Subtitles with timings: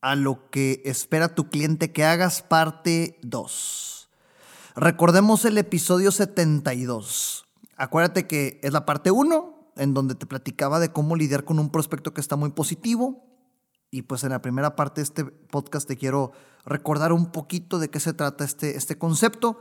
[0.00, 4.08] a lo que espera tu cliente que hagas, parte 2.
[4.76, 7.46] Recordemos el episodio 72.
[7.76, 11.70] Acuérdate que es la parte 1, en donde te platicaba de cómo lidiar con un
[11.70, 13.24] prospecto que está muy positivo.
[13.90, 16.32] Y pues en la primera parte de este podcast te quiero
[16.64, 19.60] recordar un poquito de qué se trata este, este concepto.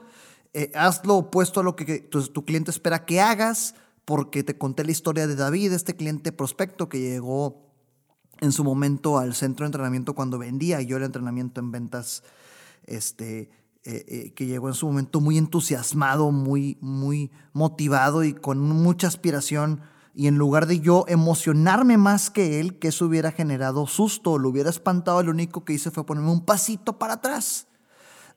[0.53, 4.57] Eh, haz lo opuesto a lo que tu, tu cliente espera que hagas, porque te
[4.57, 7.69] conté la historia de David, este cliente prospecto que llegó
[8.41, 12.23] en su momento al centro de entrenamiento cuando vendía yo el entrenamiento en ventas,
[12.85, 13.49] este,
[13.84, 19.07] eh, eh, que llegó en su momento muy entusiasmado, muy, muy motivado y con mucha
[19.07, 19.81] aspiración.
[20.15, 24.49] Y en lugar de yo emocionarme más que él, que eso hubiera generado susto, lo
[24.49, 27.68] hubiera espantado, lo único que hice fue ponerme un pasito para atrás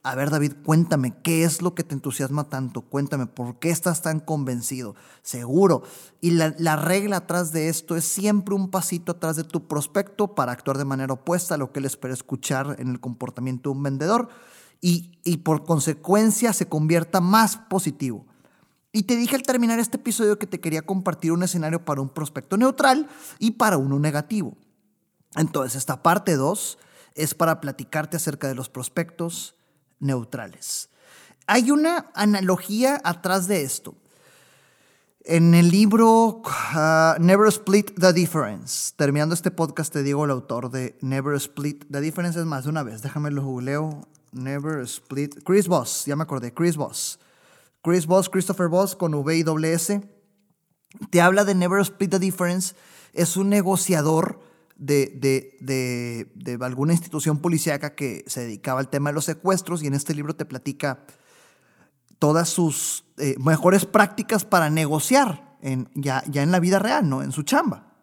[0.05, 2.83] a ver, David, cuéntame, ¿qué es lo que te entusiasma tanto?
[2.83, 4.97] Cuéntame, ¿por qué estás tan convencido?
[5.23, 5.85] Seguro.
[6.21, 10.51] Y la, regla atrás de esto es siempre un pasito atrás de tu prospecto para
[10.51, 13.83] actuar de manera opuesta a lo que él espera escuchar en el comportamiento de un
[13.85, 14.29] vendedor
[14.81, 18.27] y, y por consecuencia se convierta más positivo.
[18.91, 22.09] Y te dije al terminar este episodio que te quería compartir un escenario para un
[22.09, 24.57] prospecto neutral y para uno negativo.
[25.37, 26.79] Entonces, esta parte 2
[27.15, 29.55] es para platicarte acerca de los prospectos,
[30.03, 30.91] neutrales.
[31.47, 33.95] Hay una analogía atrás de esto.
[35.25, 40.71] En el libro uh, Never Split the Difference, terminando este podcast te digo el autor
[40.71, 44.09] de Never Split the Difference, es más de una vez, déjame lo googleo.
[44.33, 47.21] Never Split, Chris Voss, ya me acordé, Chris Voss.
[47.83, 49.45] Chris Voss, Christopher Voss con V y.
[51.11, 52.75] Te habla de Never Split the Difference,
[53.13, 54.41] es un negociador
[54.83, 60.15] de, alguna institución policíaca que se dedicaba al tema de los secuestros y en este
[60.15, 61.05] libro te platica
[62.19, 67.23] todas sus eh, mejores prácticas para negociar en, ya, ya en la vida real, ¿no?
[67.23, 67.95] En su chamba.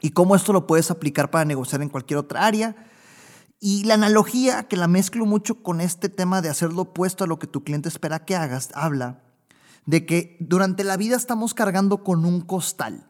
[0.00, 2.76] Y cómo esto lo puedes aplicar para negociar en cualquier otra área.
[3.60, 7.26] Y la analogía que la mezclo mucho con este tema de hacer lo opuesto a
[7.26, 9.22] lo que tu cliente espera que hagas, habla
[9.88, 13.07] de que durante la vida estamos cargando con un costal.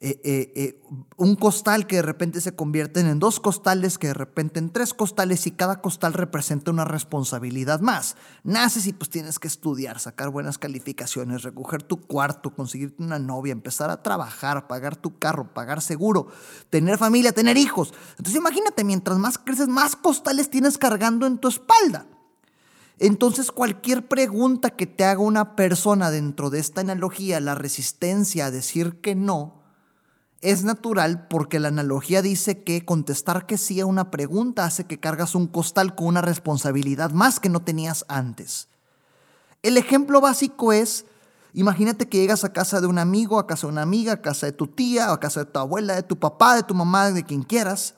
[0.00, 0.80] Eh, eh, eh,
[1.16, 4.94] un costal que de repente se convierten en dos costales, que de repente en tres
[4.94, 8.14] costales y cada costal representa una responsabilidad más.
[8.44, 13.50] Naces y pues tienes que estudiar, sacar buenas calificaciones, recoger tu cuarto, conseguirte una novia,
[13.50, 16.28] empezar a trabajar, pagar tu carro, pagar seguro,
[16.70, 17.92] tener familia, tener hijos.
[18.10, 22.06] Entonces imagínate, mientras más creces, más costales tienes cargando en tu espalda.
[23.00, 28.50] Entonces cualquier pregunta que te haga una persona dentro de esta analogía, la resistencia a
[28.52, 29.57] decir que no,
[30.40, 35.00] es natural porque la analogía dice que contestar que sí a una pregunta hace que
[35.00, 38.68] cargas un costal con una responsabilidad más que no tenías antes.
[39.62, 41.06] El ejemplo básico es,
[41.54, 44.46] imagínate que llegas a casa de un amigo, a casa de una amiga, a casa
[44.46, 47.24] de tu tía, a casa de tu abuela, de tu papá, de tu mamá, de
[47.24, 47.94] quien quieras,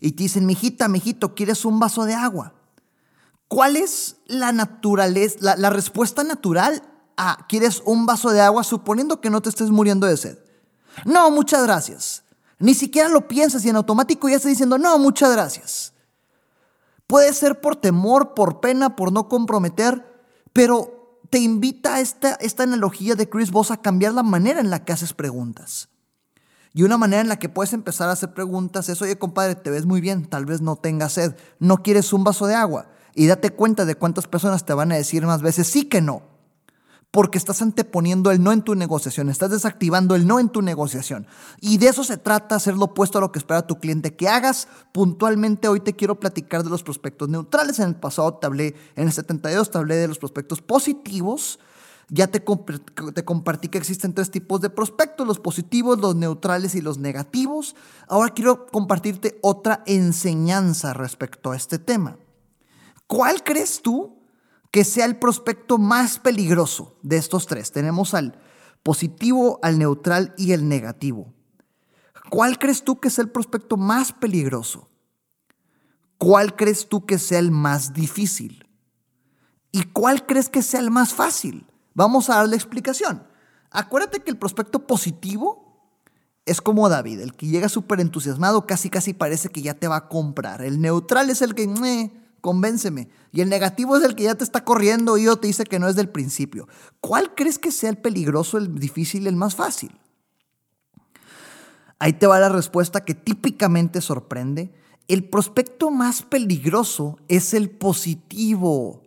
[0.00, 2.52] y te dicen, mijita, mijito, ¿quieres un vaso de agua?
[3.48, 6.82] ¿Cuál es la naturaleza, la, la respuesta natural
[7.16, 10.43] a ¿quieres un vaso de agua suponiendo que no te estés muriendo de sed?
[11.04, 12.22] No, muchas gracias.
[12.58, 15.92] Ni siquiera lo piensas y en automático ya estás diciendo, no, muchas gracias.
[17.06, 20.04] Puede ser por temor, por pena, por no comprometer,
[20.52, 24.84] pero te invita esta, esta analogía de Chris Voss a cambiar la manera en la
[24.84, 25.88] que haces preguntas.
[26.72, 29.70] Y una manera en la que puedes empezar a hacer preguntas es, oye compadre, te
[29.70, 32.88] ves muy bien, tal vez no tengas sed, no quieres un vaso de agua.
[33.14, 36.33] Y date cuenta de cuántas personas te van a decir más veces sí que no
[37.14, 41.28] porque estás anteponiendo el no en tu negociación, estás desactivando el no en tu negociación.
[41.60, 44.28] Y de eso se trata, hacer lo opuesto a lo que espera tu cliente que
[44.28, 44.66] hagas.
[44.90, 47.78] Puntualmente hoy te quiero platicar de los prospectos neutrales.
[47.78, 51.60] En el pasado te hablé, en el 72 te hablé de los prospectos positivos.
[52.08, 56.80] Ya te, te compartí que existen tres tipos de prospectos, los positivos, los neutrales y
[56.80, 57.76] los negativos.
[58.08, 62.18] Ahora quiero compartirte otra enseñanza respecto a este tema.
[63.06, 64.13] ¿Cuál crees tú
[64.74, 67.70] que sea el prospecto más peligroso de estos tres.
[67.70, 68.40] Tenemos al
[68.82, 71.32] positivo, al neutral y el negativo.
[72.28, 74.90] ¿Cuál crees tú que sea el prospecto más peligroso?
[76.18, 78.68] ¿Cuál crees tú que sea el más difícil?
[79.70, 81.68] ¿Y cuál crees que sea el más fácil?
[81.94, 83.24] Vamos a darle explicación.
[83.70, 85.86] Acuérdate que el prospecto positivo
[86.46, 89.94] es como David, el que llega súper entusiasmado, casi casi parece que ya te va
[89.94, 90.62] a comprar.
[90.62, 91.64] El neutral es el que,
[92.44, 93.08] convénceme.
[93.32, 95.88] Y el negativo es el que ya te está corriendo y te dice que no
[95.88, 96.68] es del principio.
[97.00, 99.98] ¿Cuál crees que sea el peligroso, el difícil, el más fácil?
[101.98, 104.74] Ahí te va la respuesta que típicamente sorprende.
[105.08, 109.02] El prospecto más peligroso es el positivo,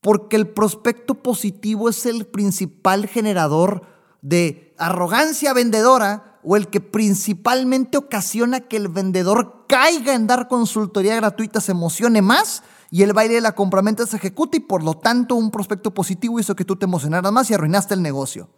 [0.00, 3.82] porque el prospecto positivo es el principal generador
[4.20, 11.16] de arrogancia vendedora o el que principalmente ocasiona que el vendedor caiga en dar consultoría
[11.16, 14.98] gratuita, se emocione más y el baile de la compraventa se ejecute y por lo
[14.98, 18.50] tanto un prospecto positivo hizo que tú te emocionaras más y arruinaste el negocio.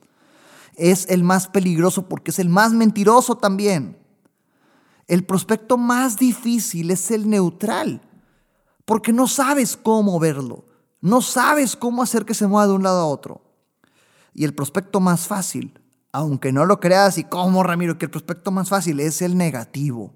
[0.75, 3.97] Es el más peligroso porque es el más mentiroso también.
[5.07, 8.03] El prospecto más difícil es el neutral,
[8.85, 10.65] porque no sabes cómo verlo,
[11.01, 13.41] no sabes cómo hacer que se mueva de un lado a otro.
[14.35, 15.81] Y el prospecto más fácil
[16.11, 20.15] aunque no lo creas, y como Ramiro, que el prospecto más fácil es el negativo.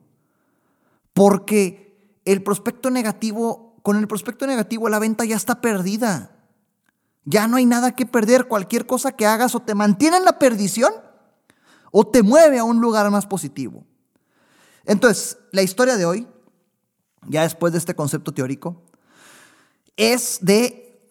[1.18, 6.30] Porque el prospecto negativo, con el prospecto negativo la venta ya está perdida.
[7.24, 8.46] Ya no hay nada que perder.
[8.46, 10.92] Cualquier cosa que hagas o te mantiene en la perdición
[11.90, 13.84] o te mueve a un lugar más positivo.
[14.84, 16.28] Entonces, la historia de hoy,
[17.26, 18.84] ya después de este concepto teórico,
[19.96, 21.02] es de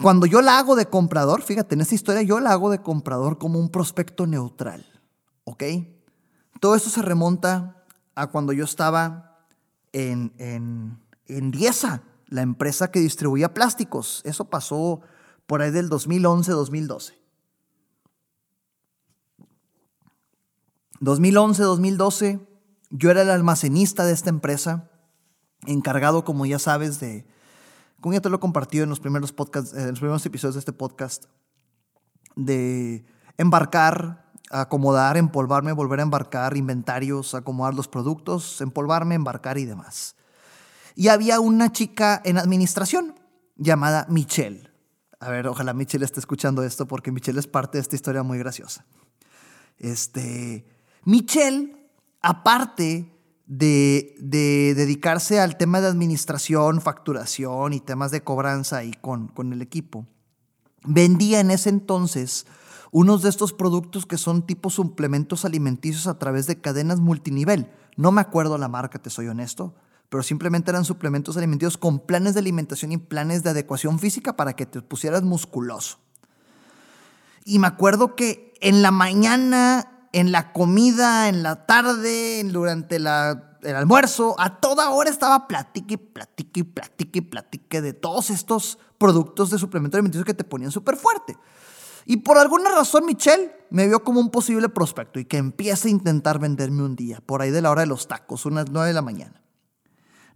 [0.00, 3.38] cuando yo la hago de comprador, fíjate, en esta historia yo la hago de comprador
[3.38, 4.86] como un prospecto neutral,
[5.42, 5.64] ¿ok?
[6.60, 7.83] Todo esto se remonta
[8.14, 9.46] a cuando yo estaba
[9.92, 11.52] en, en, en
[12.28, 14.22] la empresa que distribuía plásticos.
[14.24, 15.00] Eso pasó
[15.46, 17.14] por ahí del 2011-2012.
[21.00, 22.46] 2011-2012,
[22.90, 24.90] yo era el almacenista de esta empresa,
[25.66, 27.26] encargado, como ya sabes, de
[28.00, 30.58] como ya te lo he compartido en los primeros podcasts, en los primeros episodios de
[30.58, 31.24] este podcast,
[32.36, 33.06] de
[33.38, 40.16] embarcar, acomodar, empolvarme, volver a embarcar inventarios, acomodar los productos, empolvarme, embarcar y demás.
[40.94, 43.14] Y había una chica en administración
[43.56, 44.70] llamada Michelle.
[45.20, 48.38] A ver, ojalá Michelle esté escuchando esto porque Michelle es parte de esta historia muy
[48.38, 48.84] graciosa.
[49.78, 50.66] Este,
[51.04, 51.74] Michelle,
[52.20, 53.10] aparte
[53.46, 54.14] de,
[54.76, 60.06] dedicarse al tema de administración, facturación y temas de cobranza ahí con, con el equipo.
[60.84, 62.46] Vendía en ese entonces
[62.96, 67.68] unos de estos productos que son tipo suplementos alimenticios a través de cadenas multinivel.
[67.96, 69.74] No me acuerdo la marca, te soy honesto,
[70.08, 74.54] pero simplemente eran suplementos alimenticios con planes de alimentación y planes de adecuación física para
[74.54, 75.98] que te pusieras musculoso.
[77.44, 83.08] Y me acuerdo que en la mañana en la comida, en la tarde, durante el
[83.08, 89.96] almuerzo, a toda hora estaba platique, platique, platique, platique de todos estos productos de suplemento
[89.96, 91.36] alimenticio que te ponían súper fuerte.
[92.06, 95.90] Y por alguna razón Michelle me vio como un posible prospecto y que empiece a
[95.90, 98.94] intentar venderme un día, por ahí de la hora de los tacos, unas 9 de
[98.94, 99.44] la mañana.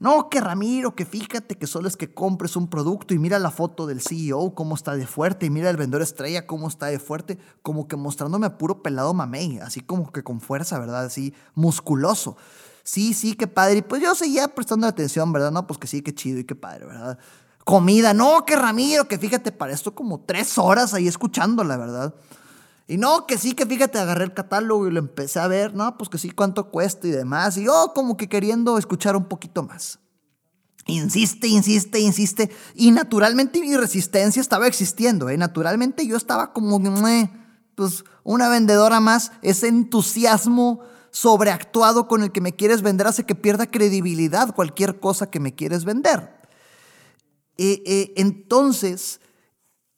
[0.01, 3.51] No, que Ramiro, que fíjate que solo es que compres un producto y mira la
[3.51, 7.01] foto del CEO, cómo está de fuerte, y mira el vendedor estrella, cómo está de
[7.01, 11.07] fuerte, como que mostrándome a puro pelado mamey, así como que con fuerza, ¿verdad?
[11.07, 12.37] Así musculoso.
[12.85, 13.79] Sí, sí, qué padre.
[13.79, 15.51] Y pues yo seguía prestando atención, ¿verdad?
[15.51, 17.19] No, pues que sí, qué chido y qué padre, ¿verdad?
[17.69, 22.15] Comida, no, que Ramiro, que fíjate, para esto como tres horas ahí escuchándola, ¿verdad?
[22.87, 25.99] Y no, que sí, que fíjate, agarré el catálogo y lo empecé a ver, no,
[25.99, 27.59] pues que sí, cuánto cuesta y demás.
[27.59, 29.99] Y yo como que queriendo escuchar un poquito más.
[30.87, 32.51] Insiste, insiste, insiste.
[32.75, 35.37] Y naturalmente mi resistencia estaba existiendo, ¿eh?
[35.37, 36.81] Naturalmente yo estaba como,
[37.75, 43.35] pues una vendedora más, ese entusiasmo sobreactuado con el que me quieres vender hace que
[43.35, 46.38] pierda credibilidad cualquier cosa que me quieres vender.
[47.59, 49.21] Eh, eh, entonces,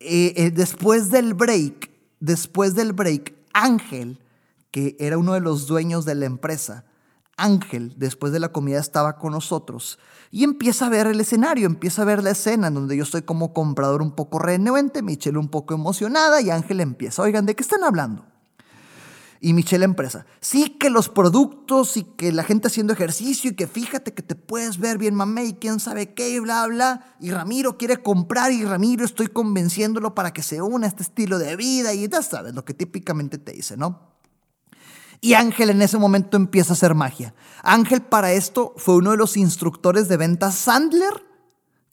[0.00, 1.90] eh, después del break,
[2.20, 4.20] Después del break, Ángel,
[4.70, 6.84] que era uno de los dueños de la empresa,
[7.38, 9.98] Ángel, después de la comida, estaba con nosotros
[10.30, 13.22] y empieza a ver el escenario, empieza a ver la escena en donde yo estoy
[13.22, 17.62] como comprador un poco renuente, Michelle un poco emocionada y Ángel empieza, oigan, ¿de qué
[17.62, 18.26] están hablando?
[19.40, 20.26] Y Michelle Empresa.
[20.40, 24.34] Sí que los productos y que la gente haciendo ejercicio y que fíjate que te
[24.34, 27.16] puedes ver bien mamé y quién sabe qué y bla, bla.
[27.20, 31.38] Y Ramiro quiere comprar y Ramiro estoy convenciéndolo para que se una a este estilo
[31.38, 34.10] de vida y ya sabes lo que típicamente te dice, ¿no?
[35.22, 37.34] Y Ángel en ese momento empieza a hacer magia.
[37.62, 41.29] Ángel para esto fue uno de los instructores de ventas Sandler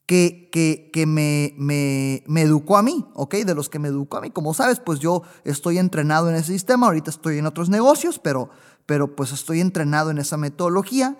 [0.07, 3.35] que, que, que me, me, me, educó a mí, ¿ok?
[3.35, 4.31] De los que me educó a mí.
[4.31, 8.49] Como sabes, pues yo estoy entrenado en ese sistema, ahorita estoy en otros negocios, pero,
[8.85, 11.17] pero pues estoy entrenado en esa metodología.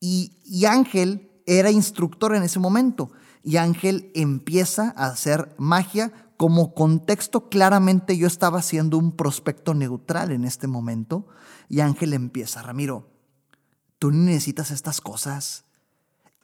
[0.00, 3.10] Y, y Ángel era instructor en ese momento.
[3.42, 6.12] y Ángel empieza a hacer magia.
[6.36, 11.26] Como contexto, claramente yo estaba haciendo un prospecto neutral en este momento
[11.68, 13.08] y Ángel empieza, Ramiro,
[13.98, 15.64] tú necesitas estas cosas.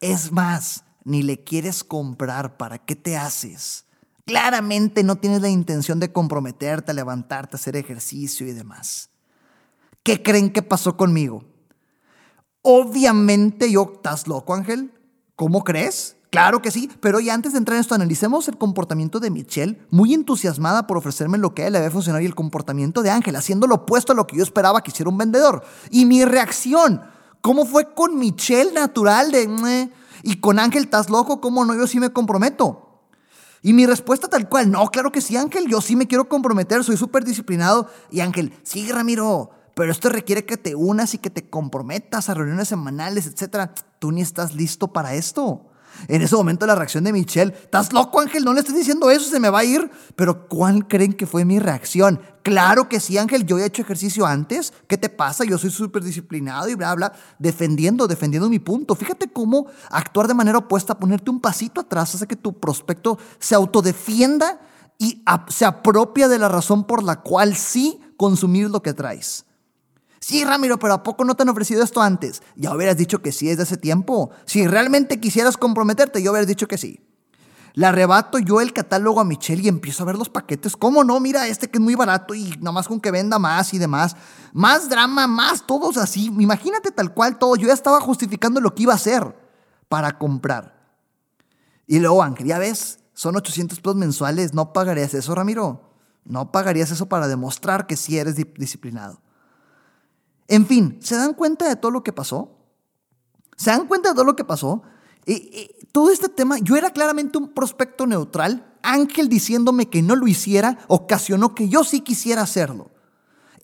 [0.00, 3.84] Es más, ni le quieres comprar, ¿para qué te haces?
[4.24, 9.08] Claramente no tienes la intención de comprometerte, a levantarte, a hacer ejercicio y demás.
[10.02, 11.44] ¿Qué creen que pasó conmigo?
[12.60, 14.92] Obviamente yo, ¿estás loco, Ángel?
[15.36, 16.16] ¿Cómo crees?
[16.30, 19.80] Claro que sí, pero y antes de entrar en esto, analicemos el comportamiento de Michelle,
[19.90, 23.10] muy entusiasmada por ofrecerme lo que a él le había funcionado y el comportamiento de
[23.10, 25.62] Ángel, haciendo lo opuesto a lo que yo esperaba que hiciera un vendedor.
[25.88, 27.00] Y mi reacción,
[27.42, 29.88] ¿cómo fue con Michelle natural de...
[30.26, 31.40] y con Ángel, ¿estás loco?
[31.40, 31.72] ¿Cómo no?
[31.76, 33.04] Yo sí me comprometo.
[33.62, 36.82] Y mi respuesta tal cual, no, claro que sí, Ángel, yo sí me quiero comprometer,
[36.82, 37.88] soy súper disciplinado.
[38.10, 42.34] Y Ángel, sí, Ramiro, pero esto requiere que te unas y que te comprometas a
[42.34, 43.70] reuniones semanales, etc.
[44.00, 45.66] Tú ni estás listo para esto.
[46.08, 48.44] En ese momento la reacción de Michelle, ¿estás loco Ángel?
[48.44, 49.90] No le estés diciendo eso, se me va a ir.
[50.14, 52.20] Pero ¿cuál creen que fue mi reacción?
[52.42, 54.72] Claro que sí, Ángel, yo he hecho ejercicio antes.
[54.86, 55.44] ¿Qué te pasa?
[55.44, 58.94] Yo soy súper disciplinado y bla, bla, defendiendo, defendiendo mi punto.
[58.94, 63.54] Fíjate cómo actuar de manera opuesta, ponerte un pasito atrás, hace que tu prospecto se
[63.54, 64.60] autodefienda
[64.98, 69.44] y se apropia de la razón por la cual sí consumir lo que traes.
[70.26, 72.42] Sí, Ramiro, pero ¿a poco no te han ofrecido esto antes?
[72.56, 74.32] Ya hubieras dicho que sí desde hace tiempo.
[74.44, 77.00] Si realmente quisieras comprometerte, yo hubieras dicho que sí.
[77.74, 80.76] Le arrebato yo el catálogo a Michelle y empiezo a ver los paquetes.
[80.76, 81.20] ¿Cómo no?
[81.20, 84.16] Mira, este que es muy barato y nada más con que venda más y demás.
[84.52, 86.24] Más drama, más todos así.
[86.26, 87.54] Imagínate tal cual todo.
[87.54, 89.32] Yo ya estaba justificando lo que iba a hacer
[89.88, 90.90] para comprar.
[91.86, 94.54] Y luego, Ángel, ya ves, son 800 pesos mensuales.
[94.54, 95.88] No pagarías eso, Ramiro.
[96.24, 99.20] No pagarías eso para demostrar que sí eres disciplinado.
[100.48, 102.50] En fin, ¿se dan cuenta de todo lo que pasó?
[103.56, 104.82] ¿Se dan cuenta de todo lo que pasó?
[105.90, 108.74] todo este tema, yo era claramente un prospecto neutral.
[108.82, 112.92] Ángel diciéndome que no lo hiciera ocasionó que yo sí quisiera hacerlo.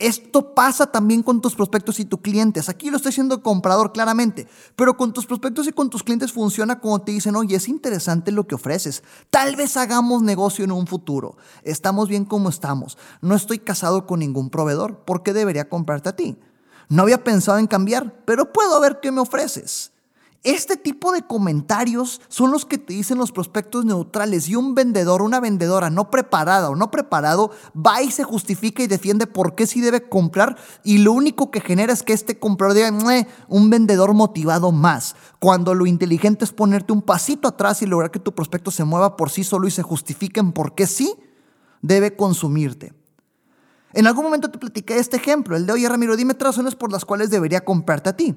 [0.00, 2.68] Esto pasa también con tus prospectos y tus clientes.
[2.68, 6.80] Aquí lo estoy haciendo comprador claramente, pero con tus prospectos y con tus clientes funciona
[6.80, 9.04] como te dicen, oye, es interesante lo que ofreces.
[9.30, 11.36] Tal vez hagamos negocio en un futuro.
[11.62, 12.98] Estamos bien como estamos.
[13.20, 15.04] No estoy casado con ningún proveedor.
[15.04, 16.36] ¿Por qué debería comprarte a ti?
[16.88, 19.92] No había pensado en cambiar, pero puedo ver qué me ofreces.
[20.44, 25.22] Este tipo de comentarios son los que te dicen los prospectos neutrales y un vendedor,
[25.22, 29.68] una vendedora no preparada o no preparado va y se justifica y defiende por qué
[29.68, 32.90] sí debe comprar y lo único que genera es que este comprador diga,
[33.46, 35.14] un vendedor motivado más.
[35.38, 39.16] Cuando lo inteligente es ponerte un pasito atrás y lograr que tu prospecto se mueva
[39.16, 41.14] por sí solo y se justifique en por qué sí
[41.82, 42.94] debe consumirte.
[43.94, 46.90] En algún momento te platiqué este ejemplo, el de, oye Ramiro, dime tres razones por
[46.90, 48.36] las cuales debería comprarte a ti.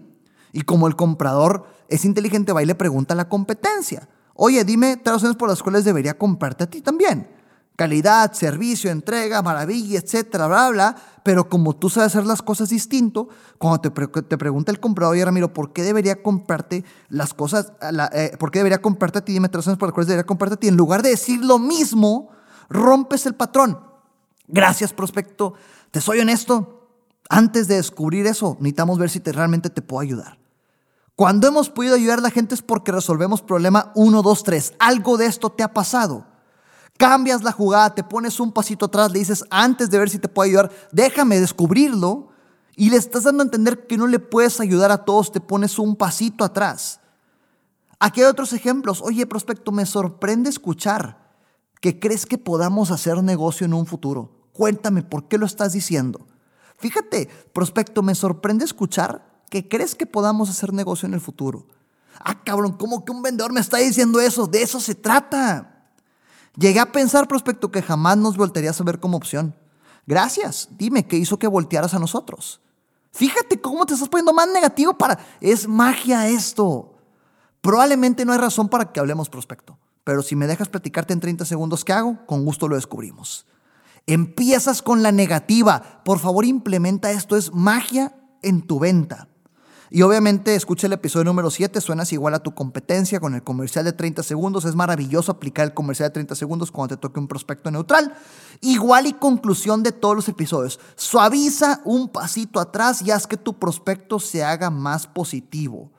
[0.52, 4.98] Y como el comprador es inteligente, va y le pregunta a la competencia, oye, dime
[4.98, 7.30] tres razones por las cuales debería comprarte a ti también.
[7.76, 10.96] Calidad, servicio, entrega, maravilla, etcétera, bla, bla.
[11.24, 13.92] Pero como tú sabes hacer las cosas distinto, cuando te,
[14.38, 17.74] pregunta el comprador, oye Ramiro, ¿por qué debería comprarte las cosas,
[18.14, 19.34] eh, por qué debería comprarte a ti?
[19.34, 20.68] Dime tres razones por las cuales debería comprarte a ti.
[20.70, 22.30] En lugar de decir lo mismo,
[22.70, 23.78] rompes el patrón.
[24.48, 25.54] Gracias, prospecto.
[25.92, 26.88] Te soy honesto.
[27.30, 30.38] Antes de descubrir eso, necesitamos ver si te, realmente te puedo ayudar.
[31.16, 34.74] Cuando hemos podido ayudar a la gente es porque resolvemos problema 1, 2, 3.
[34.80, 36.26] Algo de esto te ha pasado.
[36.98, 40.30] Cambias la jugada, te pones un pasito atrás, le dices, antes de ver si te
[40.30, 42.30] puedo ayudar, déjame descubrirlo.
[42.76, 45.80] Y le estás dando a entender que no le puedes ayudar a todos, te pones
[45.80, 47.00] un pasito atrás.
[48.00, 49.02] Aquí hay otros ejemplos.
[49.02, 51.26] Oye, prospecto, me sorprende escuchar
[51.80, 54.35] que crees que podamos hacer negocio en un futuro.
[54.56, 56.26] Cuéntame, ¿por qué lo estás diciendo?
[56.78, 61.68] Fíjate, prospecto, me sorprende escuchar que crees que podamos hacer negocio en el futuro.
[62.22, 64.48] Ah, cabrón, ¿cómo que un vendedor me está diciendo eso?
[64.48, 65.90] De eso se trata.
[66.56, 69.54] Llegué a pensar, prospecto, que jamás nos voltearías a ver como opción.
[70.08, 72.62] Gracias, dime qué hizo que voltearas a nosotros.
[73.12, 75.20] Fíjate cómo te estás poniendo más negativo para...
[75.42, 76.96] Es magia esto.
[77.60, 79.78] Probablemente no hay razón para que hablemos, prospecto.
[80.06, 83.46] Pero si me dejas platicarte en 30 segundos qué hago, con gusto lo descubrimos.
[84.08, 86.02] Empiezas con la negativa.
[86.04, 87.36] Por favor, implementa esto.
[87.36, 89.28] Es magia en tu venta.
[89.92, 93.86] Y obviamente escucha el episodio número 7, suenas igual a tu competencia con el comercial
[93.86, 94.66] de 30 segundos.
[94.66, 98.14] Es maravilloso aplicar el comercial de 30 segundos cuando te toque un prospecto neutral.
[98.62, 100.80] Igual y conclusión de todos los episodios.
[100.96, 105.92] Suaviza un pasito atrás y haz que tu prospecto se haga más positivo.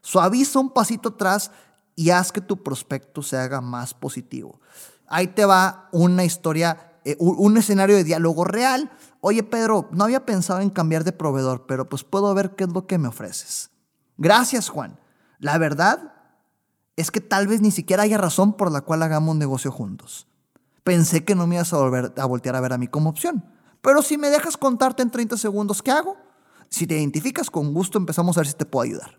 [0.00, 1.50] Suaviza un pasito atrás
[1.94, 4.60] y haz que tu prospecto se haga más positivo.
[5.06, 8.90] Ahí te va una historia eh, un escenario de diálogo real.
[9.20, 12.70] Oye, Pedro, no había pensado en cambiar de proveedor, pero pues puedo ver qué es
[12.70, 13.70] lo que me ofreces.
[14.16, 14.98] Gracias, Juan.
[15.38, 16.12] La verdad
[16.96, 20.26] es que tal vez ni siquiera haya razón por la cual hagamos negocio juntos.
[20.84, 23.44] Pensé que no me ibas a, volver, a voltear a ver a mí como opción.
[23.80, 26.16] Pero si me dejas contarte en 30 segundos qué hago,
[26.68, 29.18] si te identificas con gusto empezamos a ver si te puedo ayudar.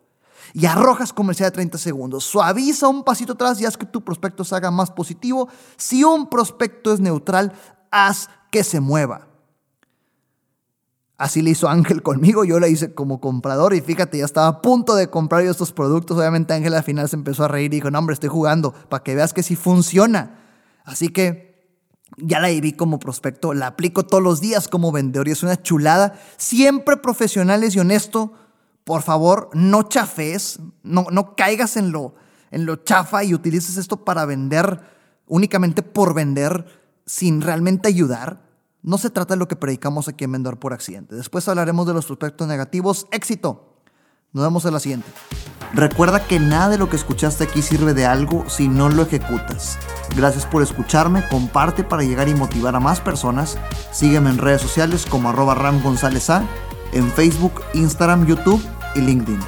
[0.54, 2.24] Y arrojas comercial de 30 segundos.
[2.24, 5.48] Suaviza un pasito atrás y haz que tu prospecto se haga más positivo.
[5.78, 7.54] Si un prospecto es neutral,
[7.92, 9.28] haz que se mueva.
[11.22, 14.62] Así le hizo Ángel conmigo, yo le hice como comprador y fíjate, ya estaba a
[14.64, 16.18] punto de comprar yo estos productos.
[16.18, 19.04] Obviamente Ángel al final se empezó a reír y dijo, no hombre, estoy jugando para
[19.04, 20.40] que veas que sí funciona.
[20.84, 21.52] Así que
[22.18, 25.62] ya la vi como prospecto, la aplico todos los días como vendedor y es una
[25.62, 26.20] chulada.
[26.38, 28.34] Siempre profesionales y honesto.
[28.84, 32.16] Por favor, no chafes, no, no caigas en lo,
[32.50, 34.82] en lo chafa y utilices esto para vender
[35.28, 36.66] únicamente por vender
[37.06, 38.42] sin realmente ayudar.
[38.84, 41.16] No se trata de lo que predicamos aquí en Vendedor por Accidente.
[41.16, 43.08] Después hablaremos de los prospectos negativos.
[43.12, 43.78] Éxito.
[44.34, 45.08] Nos vemos en la siguiente.
[45.74, 49.78] Recuerda que nada de lo que escuchaste aquí sirve de algo si no lo ejecutas.
[50.16, 53.58] Gracias por escucharme, comparte para llegar y motivar a más personas.
[53.92, 56.30] Sígueme en redes sociales como arroba González
[56.94, 58.62] en Facebook, Instagram, YouTube
[58.96, 59.40] y LinkedIn.